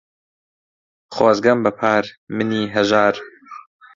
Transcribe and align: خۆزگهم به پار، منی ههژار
خۆزگهم 1.15 1.59
به 1.63 1.71
پار، 1.79 2.03
منی 2.35 2.61
ههژار 2.75 3.15